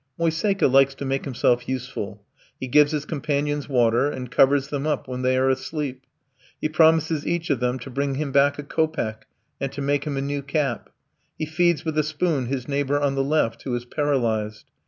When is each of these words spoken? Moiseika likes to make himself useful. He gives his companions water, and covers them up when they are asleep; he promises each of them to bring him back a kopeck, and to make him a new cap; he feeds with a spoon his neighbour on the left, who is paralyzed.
Moiseika 0.17 0.65
likes 0.65 0.95
to 0.95 1.05
make 1.05 1.25
himself 1.25 1.69
useful. 1.69 2.25
He 2.59 2.67
gives 2.67 2.91
his 2.91 3.05
companions 3.05 3.69
water, 3.69 4.09
and 4.09 4.31
covers 4.31 4.69
them 4.69 4.87
up 4.87 5.07
when 5.07 5.21
they 5.21 5.37
are 5.37 5.47
asleep; 5.51 6.07
he 6.59 6.67
promises 6.67 7.27
each 7.27 7.51
of 7.51 7.59
them 7.59 7.77
to 7.77 7.91
bring 7.91 8.15
him 8.15 8.31
back 8.31 8.57
a 8.57 8.63
kopeck, 8.63 9.27
and 9.59 9.71
to 9.73 9.81
make 9.83 10.05
him 10.05 10.17
a 10.17 10.21
new 10.21 10.41
cap; 10.41 10.89
he 11.37 11.45
feeds 11.45 11.85
with 11.85 11.99
a 11.99 12.03
spoon 12.03 12.47
his 12.47 12.67
neighbour 12.67 12.99
on 12.99 13.13
the 13.13 13.23
left, 13.23 13.61
who 13.61 13.75
is 13.75 13.85
paralyzed. 13.85 14.65